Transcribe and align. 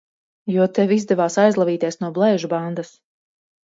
Jo 0.53 0.65
tev 0.77 0.95
izdevās 0.95 1.39
aizlavīties 1.45 2.03
no 2.03 2.13
Blēžu 2.19 2.55
bandas! 2.59 2.95